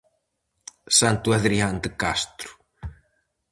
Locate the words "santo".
0.99-1.29